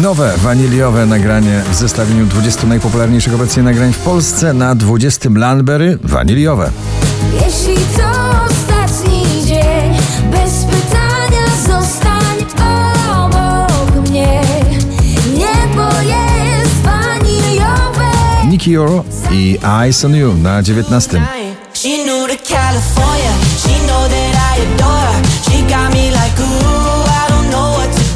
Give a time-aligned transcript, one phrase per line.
[0.00, 6.70] Nowe waniliowe nagranie w zestawieniu 20 najpopularniejszych obecnie nagrań w Polsce na 20 Lanbery waniliowe.
[7.34, 8.10] Jeśli to
[8.46, 9.94] ostatni dzień,
[10.30, 12.36] bez pytania zostań
[13.10, 14.40] obok mnie.
[15.34, 18.10] Niebo jest waniliowe.
[18.48, 21.22] Nicky Euro i Eyes on You na 19.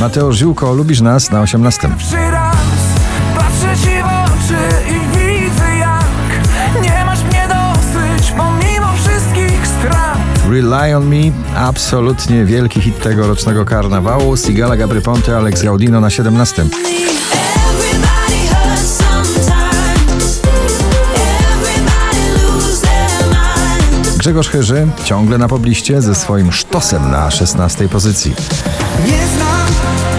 [0.00, 1.88] Mateusz Ziółko, lubisz nas na 18.
[1.88, 2.56] Pierwszy raz
[3.36, 4.58] patrzę ci w oczy
[4.88, 10.18] i widzę jak Nie masz mnie dosyć pomimo wszystkich strat
[10.50, 14.36] Rely on Me, absolutnie wielki hit tegorocznego karnawału.
[14.36, 16.64] Sigala Gabry Ponte, Alex Gaudino na 17.
[24.30, 28.34] Grzegorz Chyży ciągle na pobliście ze swoim sztosem na 16 pozycji.
[29.06, 29.68] Nie znam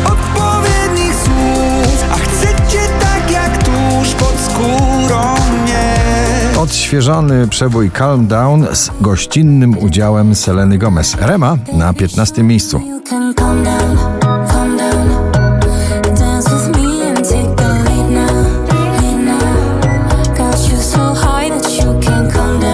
[0.06, 5.96] odpowiednich słów A chcę cię tak jak tuż pod skórą mnie
[6.60, 11.16] Odświeżony przebój Calm Down z gościnnym udziałem Seleny Gomez.
[11.16, 12.82] Rema na 15 miejscu.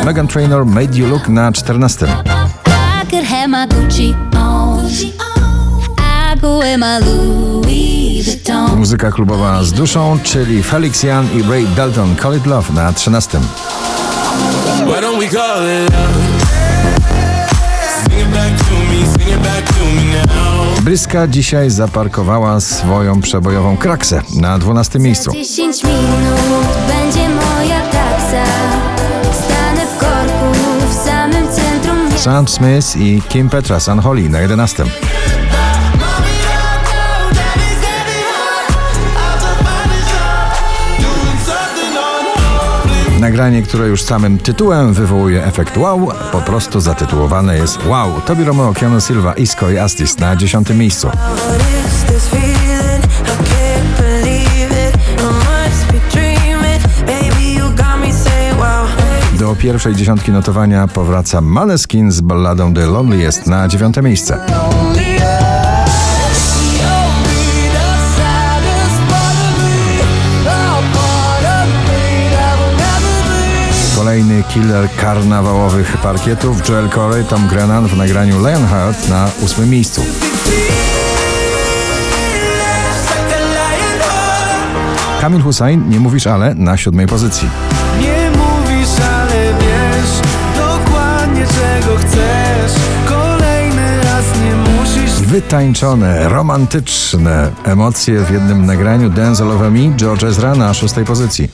[0.07, 2.07] Megan Trainor Made You Look na 14.
[2.07, 4.85] I could have my Gucci on.
[5.97, 8.77] I go in my Louis Vuitton.
[8.77, 13.39] Muzyka klubowa z duszą, czyli Felix Jan i Ray Dalton Call It Love na 13.
[14.85, 16.13] Why don't we call it love?
[18.03, 20.81] Sing it back to me, sing it back to me now.
[20.81, 25.31] Bryska dzisiaj zaparkowała swoją przebojową kraksę na 12 miejscu.
[25.31, 25.97] 10 minut
[26.87, 27.36] będzie
[32.27, 34.83] Sam Smith i Kim Petras Unholy na 11.
[43.19, 48.21] Nagranie, które już samym tytułem wywołuje efekt wow, po prostu zatytułowane jest Wow.
[48.21, 51.09] Tobi Romeo, Keanu Silva, Isco i Astis na 10 miejscu.
[59.57, 64.39] Pierwszej dziesiątki notowania powraca Maneskin z balladą The Loneliest na 9 miejsce.
[73.95, 80.01] Kolejny killer karnawałowych parkietów Joel Corey, Tom Grennan w nagraniu Lionheart na 8 miejscu.
[85.21, 87.49] Kamil Hussein, nie mówisz ale, na siódmej pozycji.
[95.37, 101.49] Wytańczone, romantyczne emocje w jednym nagraniu Dance All Over Me, George Ezra na szóstej pozycji.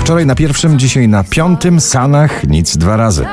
[0.00, 3.26] Wczoraj na pierwszym, dzisiaj na piątym, Sanach, nic dwa razy.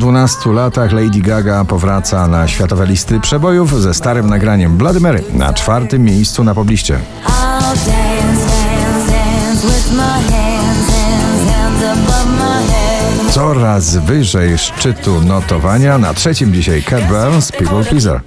[0.00, 5.52] 12 latach Lady Gaga powraca na światowe listy przebojów ze starym nagraniem Bloody Mary na
[5.52, 6.98] czwartym miejscu na pobliście.
[13.30, 18.20] Coraz wyżej szczytu notowania na trzecim dzisiaj Cat Burns People Pleaser.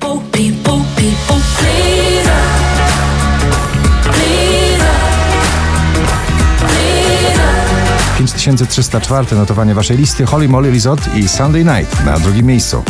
[8.18, 12.84] 5304 notowanie waszej listy Holly Molly Resort i Sunday Night na drugim miejscu.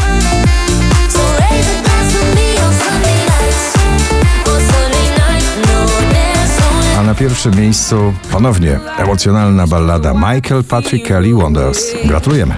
[7.00, 11.79] A na pierwszym miejscu ponownie emocjonalna ballada Michael Patrick Kelly Wonders.
[12.05, 12.55] Gratulujemy.